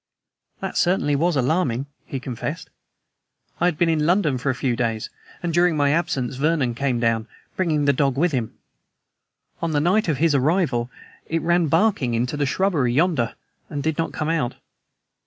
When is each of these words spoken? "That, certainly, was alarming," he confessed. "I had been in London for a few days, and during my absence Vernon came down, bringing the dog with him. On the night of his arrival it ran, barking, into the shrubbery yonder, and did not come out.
"That, 0.61 0.77
certainly, 0.77 1.15
was 1.15 1.35
alarming," 1.35 1.85
he 2.07 2.19
confessed. 2.19 2.71
"I 3.59 3.65
had 3.65 3.77
been 3.77 3.87
in 3.87 4.07
London 4.07 4.39
for 4.39 4.49
a 4.49 4.55
few 4.55 4.75
days, 4.75 5.11
and 5.43 5.53
during 5.53 5.77
my 5.77 5.91
absence 5.91 6.37
Vernon 6.37 6.73
came 6.73 6.99
down, 6.99 7.27
bringing 7.55 7.85
the 7.85 7.93
dog 7.93 8.17
with 8.17 8.31
him. 8.31 8.57
On 9.61 9.73
the 9.73 9.79
night 9.79 10.07
of 10.07 10.17
his 10.17 10.33
arrival 10.33 10.89
it 11.27 11.43
ran, 11.43 11.67
barking, 11.67 12.15
into 12.15 12.35
the 12.35 12.47
shrubbery 12.47 12.93
yonder, 12.93 13.35
and 13.69 13.83
did 13.83 13.99
not 13.99 14.11
come 14.11 14.29
out. 14.29 14.55